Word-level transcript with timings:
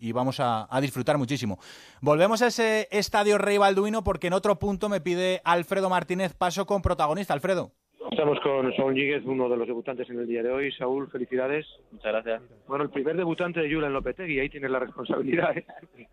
y 0.00 0.12
vamos 0.12 0.40
a, 0.40 0.66
disfrutar 0.80 1.18
muchísimo. 1.18 1.58
Volvemos 2.00 2.42
a 2.42 2.46
ese 2.46 2.88
estadio 2.90 3.38
Rey 3.38 3.58
Balduino 3.58 4.02
porque 4.02 4.28
en 4.28 4.32
otro 4.32 4.58
punto 4.58 4.88
me 4.88 5.00
pide 5.00 5.40
Alfredo 5.44 5.90
Martínez 5.90 6.34
paso 6.34 6.66
con 6.66 6.82
protagonista. 6.82 7.34
Alfredo. 7.34 7.72
Estamos 8.10 8.40
con 8.40 8.74
Saúl 8.74 8.94
Ñíguez, 8.94 9.22
uno 9.24 9.48
de 9.48 9.56
los 9.56 9.68
debutantes 9.68 10.08
en 10.10 10.18
el 10.18 10.26
día 10.26 10.42
de 10.42 10.50
hoy. 10.50 10.72
Saúl, 10.72 11.08
felicidades. 11.10 11.66
Muchas 11.92 12.12
gracias. 12.12 12.42
Bueno, 12.66 12.84
el 12.84 12.90
primer 12.90 13.16
debutante 13.16 13.60
de 13.60 13.72
Julen 13.72 13.92
Lopetegui, 13.92 14.40
ahí 14.40 14.48
tienes 14.48 14.70
la 14.70 14.78
responsabilidad. 14.78 15.56
¿eh? 15.56 15.64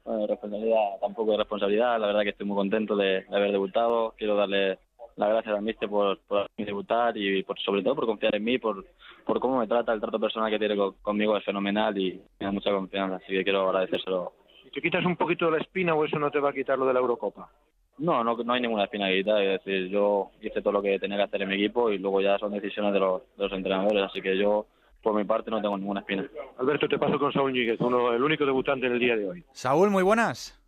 Bueno, 0.04 0.28
responsabilidad, 0.28 1.00
tampoco 1.02 1.32
de 1.32 1.38
responsabilidad. 1.38 2.00
La 2.00 2.08
verdad 2.08 2.22
que 2.24 2.30
estoy 2.30 2.46
muy 2.46 2.56
contento 2.56 2.96
de, 2.96 3.26
haber 3.32 3.52
debutado. 3.52 4.14
Quiero 4.18 4.36
darle 4.36 4.80
las 5.18 5.30
gracias 5.30 5.58
a 5.58 5.62
Mister 5.62 5.90
por, 5.90 6.20
por 6.20 6.48
debutar 6.56 7.18
y 7.18 7.44
por, 7.44 7.60
sobre 7.60 7.82
todo 7.82 7.96
por 7.96 8.06
confiar 8.06 8.36
en 8.36 8.44
mí, 8.44 8.58
por, 8.60 8.86
por 9.26 9.40
cómo 9.40 9.60
me 9.60 9.68
trata, 9.68 9.92
el 9.92 10.00
trato 10.00 10.20
personal 10.20 10.50
que 10.50 10.60
tiene 10.60 10.76
conmigo 11.02 11.36
es 11.36 11.44
fenomenal 11.44 11.98
y 11.98 12.22
me 12.40 12.46
da 12.46 12.52
mucha 12.52 12.72
confianza, 12.72 13.18
así 13.18 13.34
que 13.34 13.44
quiero 13.44 13.68
agradecérselo. 13.68 14.34
¿Te 14.74 14.82
quitas 14.82 15.04
un 15.06 15.16
poquito 15.16 15.50
la 15.50 15.58
espina 15.58 15.96
o 15.96 16.06
eso 16.06 16.20
no 16.20 16.30
te 16.30 16.40
va 16.40 16.52
a 16.52 16.54
quitar 16.54 16.78
lo 16.78 16.86
de 16.86 16.94
la 16.94 17.00
Eurocopa? 17.00 17.50
No, 17.98 18.24
no, 18.24 18.38
no 18.38 18.54
hay 18.54 18.62
ninguna 18.62 18.84
espina 18.84 19.08
que 19.08 19.18
quitar, 19.18 19.42
es 19.42 19.64
decir, 19.64 19.90
yo 19.90 20.30
hice 20.40 20.62
todo 20.62 20.74
lo 20.74 20.82
que 20.84 21.00
tenía 21.00 21.18
que 21.18 21.24
hacer 21.24 21.42
en 21.42 21.50
mi 21.50 21.56
equipo 21.56 21.90
y 21.90 21.98
luego 21.98 22.22
ya 22.22 22.38
son 22.38 22.52
decisiones 22.52 22.94
de 22.94 23.00
los, 23.00 23.24
de 23.36 23.44
los 23.44 23.54
entrenadores, 23.54 24.04
así 24.04 24.22
que 24.22 24.38
yo 24.38 24.68
por 25.02 25.16
mi 25.16 25.24
parte 25.24 25.50
no 25.50 25.62
tengo 25.62 25.78
ninguna 25.78 26.02
espina. 26.02 26.30
Alberto, 26.60 26.88
te 26.88 27.00
paso 27.00 27.18
con 27.18 27.34
Saúl 27.34 27.54
Ñíguez, 27.54 27.80
uno, 27.80 28.14
el 28.14 28.22
único 28.22 28.46
debutante 28.46 28.86
en 28.86 28.94
el 28.94 29.00
día 29.00 29.16
de 29.16 29.28
hoy. 29.28 29.44
Saúl, 29.52 29.90
muy 29.90 30.04
buenas. 30.04 30.62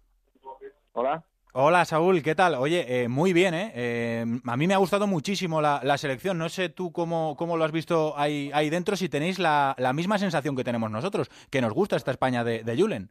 Hola. 0.93 1.23
Hola 1.61 1.83
Saúl, 1.83 2.23
¿qué 2.23 2.35
tal? 2.35 2.55
Oye, 2.55 2.85
eh, 2.87 3.09
muy 3.09 3.33
bien, 3.33 3.53
¿eh? 3.53 3.73
¿eh? 3.75 4.25
A 4.45 4.55
mí 4.55 4.65
me 4.65 4.73
ha 4.73 4.77
gustado 4.77 5.07
muchísimo 5.07 5.59
la, 5.59 5.97
selección. 5.97 6.37
No 6.37 6.47
sé 6.47 6.69
tú 6.69 6.93
cómo, 6.93 7.35
cómo 7.35 7.57
lo 7.57 7.65
has 7.65 7.73
visto 7.73 8.13
ahí, 8.17 8.49
ahí 8.53 8.69
dentro, 8.69 8.95
si 8.95 9.09
tenéis 9.09 9.39
la, 9.39 9.75
la, 9.77 9.91
misma 9.91 10.17
sensación 10.17 10.55
que 10.55 10.63
tenemos 10.63 10.89
nosotros, 10.89 11.27
que 11.51 11.59
nos 11.59 11.73
gusta 11.73 11.97
esta 11.97 12.11
España 12.11 12.45
de, 12.45 12.63
de 12.63 12.77
Julen. 12.77 13.09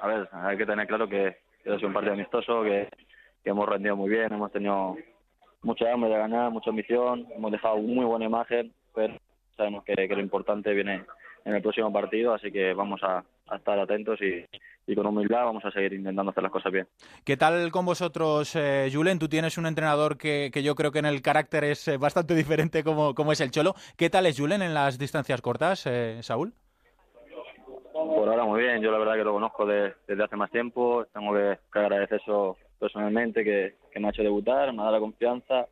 A 0.00 0.06
ver, 0.06 0.28
hay 0.30 0.56
que 0.56 0.66
tener 0.66 0.86
claro 0.86 1.08
que, 1.08 1.38
sido 1.64 1.88
un 1.88 1.94
partido 1.94 2.14
amistoso, 2.14 2.62
que, 2.62 2.88
hemos 3.44 3.68
rendido 3.68 3.96
muy 3.96 4.10
bien, 4.10 4.32
hemos 4.32 4.52
tenido 4.52 4.96
mucha 5.62 5.92
hambre 5.92 6.10
de 6.10 6.18
ganar, 6.18 6.52
mucha 6.52 6.70
ambición, 6.70 7.26
hemos 7.34 7.50
dejado 7.50 7.78
muy 7.78 8.04
buena 8.04 8.26
imagen, 8.26 8.72
pero 8.94 9.18
sabemos 9.56 9.82
que, 9.82 9.96
lo 9.96 10.20
importante 10.20 10.72
viene 10.72 11.02
en 11.44 11.54
el 11.56 11.60
próximo 11.60 11.92
partido, 11.92 12.34
así 12.34 12.52
que 12.52 12.72
vamos 12.72 13.02
a 13.02 13.24
estar 13.52 13.80
atentos 13.80 14.20
y, 14.22 14.46
y 14.86 14.94
con 14.94 15.06
humildad 15.06 15.44
vamos 15.44 15.64
a 15.64 15.70
seguir 15.70 15.94
intentando 15.94 16.30
hacer 16.30 16.42
las 16.42 16.52
cosas 16.52 16.72
bien. 16.72 16.86
¿Qué 17.24 17.36
tal 17.36 17.70
con 17.70 17.86
vosotros, 17.86 18.54
eh, 18.56 18.90
Julen? 18.92 19.18
Tú 19.18 19.28
tienes 19.28 19.56
un 19.58 19.66
entrenador 19.66 20.18
que, 20.18 20.50
que, 20.52 20.62
yo 20.62 20.74
creo 20.74 20.92
que 20.92 20.98
en 20.98 21.06
el 21.06 21.22
carácter 21.22 21.64
es 21.64 21.88
eh, 21.88 21.96
bastante 21.96 22.34
diferente 22.34 22.84
como, 22.84 23.14
como 23.14 23.32
es 23.32 23.40
el 23.40 23.50
Cholo. 23.50 23.74
¿Qué 23.96 24.10
tal 24.10 24.26
es 24.26 24.38
Julen 24.38 24.62
en 24.62 24.74
las 24.74 24.98
distancias 24.98 25.40
cortas, 25.40 25.86
eh, 25.86 26.18
Saúl? 26.22 26.52
Por 27.92 28.28
ahora 28.28 28.44
muy 28.44 28.60
bien, 28.60 28.82
yo 28.82 28.90
la 28.90 28.98
verdad 28.98 29.14
que 29.14 29.24
lo 29.24 29.32
conozco 29.32 29.64
desde 29.64 30.22
hace 30.22 30.36
más 30.36 30.50
tiempo, 30.50 31.06
tengo 31.12 31.32
que, 31.32 31.58
agradecer 31.72 32.20
eso 32.20 32.56
personalmente, 32.78 33.44
que, 33.44 33.76
que, 33.90 34.00
me 34.00 34.08
ha 34.08 34.10
hecho 34.10 34.22
debutar, 34.22 34.72
me 34.72 34.80
ha 34.80 34.84
dado 34.84 34.96
la 34.96 35.00
confianza 35.00 35.66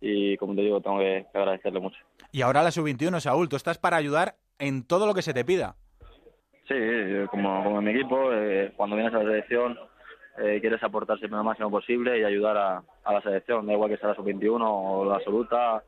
y 0.00 0.36
como 0.36 0.54
te 0.54 0.60
digo, 0.60 0.80
tengo 0.80 0.98
que, 0.98 1.26
agradecerle 1.32 1.80
mucho. 1.80 1.98
Y 2.30 2.42
ahora 2.42 2.62
la 2.62 2.70
sub-21, 2.70 3.20
Saúl, 3.20 3.48
tú 3.48 3.56
estás 3.56 3.78
para 3.78 3.96
ayudar 3.96 4.36
en 4.58 4.86
todo 4.86 5.06
lo 5.06 5.14
que 5.14 5.22
se 5.22 5.32
te 5.32 5.44
pida. 5.44 5.76
Sí, 6.68 6.74
como, 7.30 7.62
como 7.62 7.78
en 7.78 7.84
mi 7.84 7.90
equipo, 7.90 8.32
eh, 8.32 8.72
cuando 8.76 8.96
vienes 8.96 9.14
a 9.14 9.18
la 9.18 9.24
selección 9.24 9.78
eh, 10.38 10.58
quieres 10.60 10.82
aportar 10.82 11.18
siempre 11.18 11.36
lo 11.36 11.44
máximo 11.44 11.70
posible 11.70 12.18
y 12.18 12.24
ayudar 12.24 12.56
a, 12.56 12.82
a 13.04 13.12
la 13.12 13.22
selección, 13.22 13.66
da 13.66 13.72
igual 13.72 13.90
que 13.90 13.98
sea 13.98 14.08
la 14.10 14.14
sub-21 14.16 14.62
o 14.62 15.04
la 15.04 15.16
absoluta 15.16 15.82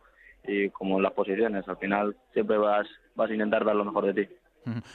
y 0.47 0.71
como 0.71 0.99
en 0.99 1.03
las 1.03 1.13
posiciones, 1.13 1.67
al 1.69 1.79
final 1.79 2.17
siempre 2.33 2.57
vas, 2.57 2.87
vas 3.15 3.31
a 3.31 3.33
intentar 3.33 3.65
dar 3.65 3.75
lo 3.75 3.85
mejor 3.85 4.07
de 4.13 4.25
ti. 4.25 4.33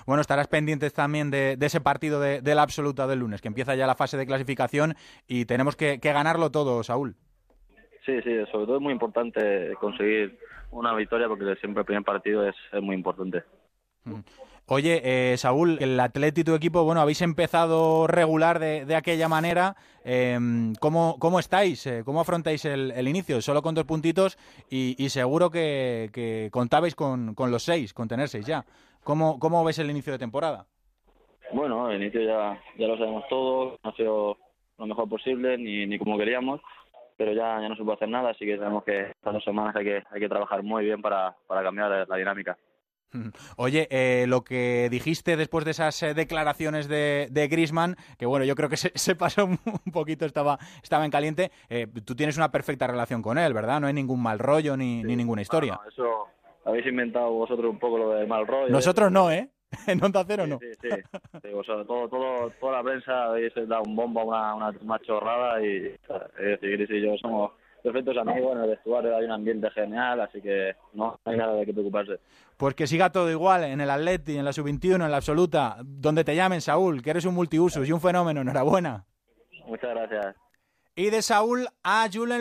Bueno, 0.06 0.22
estarás 0.22 0.48
pendientes 0.48 0.94
también 0.94 1.32
de, 1.32 1.56
de 1.56 1.66
ese 1.66 1.80
partido 1.80 2.20
de, 2.20 2.42
de, 2.42 2.56
la 2.56 2.62
absoluta 2.62 3.08
del 3.08 3.20
lunes, 3.20 3.42
que 3.42 3.48
empieza 3.48 3.74
ya 3.74 3.88
la 3.88 3.96
fase 3.96 4.18
de 4.18 4.26
clasificación 4.26 4.96
y 5.28 5.46
tenemos 5.46 5.78
que, 5.78 6.00
que 6.00 6.12
ganarlo 6.12 6.52
todo, 6.52 6.84
Saúl. 6.84 7.16
Sí, 8.06 8.22
sí, 8.22 8.32
sobre 8.52 8.66
todo 8.66 8.76
es 8.76 8.82
muy 8.82 8.92
importante 8.92 9.74
conseguir 9.80 10.38
una 10.72 10.94
victoria 10.94 11.28
porque 11.28 11.56
siempre 11.56 11.82
el 11.82 11.86
primer 11.86 12.04
partido 12.04 12.48
es, 12.48 12.56
es 12.72 12.82
muy 12.82 12.96
importante. 12.96 13.44
Oye, 14.74 15.02
eh, 15.04 15.38
Saúl, 15.38 15.78
el 15.82 16.00
Atleti, 16.00 16.46
tu 16.46 16.56
equipo, 16.56 16.86
bueno, 16.86 17.02
habéis 17.02 17.22
empezado 17.22 18.08
regular 18.08 18.58
de, 18.60 18.96
aquella 18.96 19.28
manera. 19.28 19.76
Eh, 20.06 20.40
¿cómo, 20.80 21.18
¿cómo, 21.20 21.40
estáis? 21.40 21.86
Eh, 21.88 22.04
¿Cómo 22.06 22.22
afrontáis 22.22 22.64
el, 22.64 22.92
el, 22.92 23.08
inicio? 23.10 23.42
Solo 23.42 23.62
con 23.62 23.76
dos 23.76 23.84
puntitos 23.84 24.38
y, 24.70 25.10
seguro 25.10 25.50
que, 25.50 26.50
contabais 26.54 26.96
con, 26.96 27.36
los 27.38 27.64
seis, 27.64 27.94
con 27.94 28.08
tener 28.08 28.30
seis 28.30 28.46
ya. 28.46 28.64
¿Cómo, 29.04 29.40
¿Cómo 29.40 29.62
ves 29.66 29.80
el 29.80 29.90
inicio 29.90 30.14
de 30.14 30.20
temporada? 30.20 30.66
Bueno, 31.52 31.92
el 31.92 32.02
inicio 32.02 32.22
ya, 32.22 32.58
ya 32.78 32.88
lo 32.88 32.98
sabemos 32.98 33.26
todos, 33.30 33.78
no 33.84 33.90
ha 33.90 33.96
sido 33.98 34.38
lo 34.78 34.86
mejor 34.86 35.10
posible 35.10 35.58
ni, 35.58 35.86
ni 35.86 36.00
como 36.00 36.18
queríamos, 36.18 36.62
pero 37.18 37.34
ya, 37.34 37.60
ya 37.60 37.68
no 37.68 37.76
se 37.76 37.84
puede 37.84 37.96
hacer 37.96 38.10
nada, 38.10 38.30
así 38.30 38.46
que 38.46 38.58
sabemos 38.58 38.86
que 38.86 39.02
estas 39.10 39.34
dos 39.34 39.44
semanas 39.44 39.76
hay 39.76 39.84
que, 39.84 40.04
hay 40.12 40.20
que 40.22 40.30
trabajar 40.30 40.64
muy 40.64 40.86
bien 40.86 41.02
para, 41.02 41.36
para 41.46 41.62
cambiar 41.62 42.08
la 42.08 42.16
dinámica. 42.16 42.58
Oye, 43.58 43.88
eh, 43.92 44.26
lo 44.28 44.44
que 44.44 44.88
dijiste 44.90 45.38
después 45.38 45.66
de 45.66 45.72
esas 45.72 46.02
eh, 46.04 46.14
declaraciones 46.14 46.88
de, 46.88 47.28
de 47.32 47.48
Grisman, 47.48 47.96
que 48.18 48.26
bueno, 48.26 48.46
yo 48.46 48.56
creo 48.56 48.70
que 48.70 48.78
se, 48.78 48.92
se 48.96 49.16
pasó 49.16 49.46
un 49.46 49.92
poquito, 49.92 50.26
estaba, 50.26 50.58
estaba 50.82 51.06
en 51.06 51.12
caliente, 51.12 51.52
eh, 51.70 51.88
tú 52.06 52.16
tienes 52.16 52.38
una 52.38 52.52
perfecta 52.52 52.88
relación 52.88 53.22
con 53.22 53.38
él, 53.38 53.54
¿verdad? 53.54 53.80
No 53.80 53.88
hay 53.88 53.94
ningún 53.94 54.22
mal 54.22 54.40
rollo 54.40 54.78
ni, 54.78 55.02
sí. 55.02 55.08
ni 55.08 55.16
ninguna 55.16 55.42
historia. 55.42 55.80
No, 55.82 55.90
eso 55.90 56.28
habéis 56.66 56.86
inventado 56.86 57.32
vosotros 57.32 57.70
un 57.70 57.80
poco 57.80 57.98
lo 57.98 58.12
del 58.12 58.28
mal 58.28 58.48
rollo. 58.48 58.70
Nosotros 58.70 59.12
no, 59.12 59.32
¿eh? 59.32 59.50
En 59.88 60.04
Onda 60.04 60.26
Cero 60.28 60.46
no. 60.46 60.60
Sí, 60.60 60.68
sí, 60.82 60.90
o 61.54 61.64
sea, 61.64 61.86
todo, 61.86 62.10
todo, 62.10 62.50
toda 62.60 62.74
la 62.74 62.84
prensa 62.84 63.26
habéis 63.28 63.54
dado 63.56 63.84
un 63.84 63.96
bombo 63.96 64.34
a 64.34 64.54
una, 64.54 64.74
una, 64.82 65.00
chorrada 65.00 65.64
y 65.64 65.96
y 66.42 67.02
yo 67.02 67.16
somos 67.22 67.52
perfectos 67.82 68.18
amigos, 68.18 68.56
en 68.56 68.64
el 68.64 68.70
vestuario 68.70 69.16
hay 69.16 69.26
un 69.26 69.32
ambiente 69.32 69.70
genial, 69.72 70.22
así 70.22 70.42
que 70.42 70.76
no 70.94 71.20
hay 71.26 71.38
nada 71.38 71.54
de 71.54 71.66
qué 71.66 71.74
preocuparse. 71.74 72.20
Pues 72.58 72.76
que 72.76 72.88
siga 72.88 73.12
todo 73.12 73.30
igual 73.30 73.64
en 73.64 73.82
el 73.82 73.90
Atleti, 73.90 74.38
en 74.38 74.46
la 74.46 74.54
Sub-21, 74.54 75.04
en 75.04 75.12
la 75.12 75.18
Absoluta, 75.18 75.78
donde 75.84 76.24
te 76.24 76.36
llamen, 76.36 76.62
Saúl, 76.62 77.02
que 77.02 77.10
eres 77.10 77.26
un 77.26 77.34
multiusos 77.34 77.88
y 77.88 77.92
un 77.92 78.02
fenómeno, 78.02 78.42
enhorabuena. 78.42 79.06
Muchas 79.66 79.90
gracias. 79.92 80.36
Y 80.96 81.10
de 81.10 81.22
Saúl 81.22 81.68
a 81.84 82.08
Julen 82.12 82.30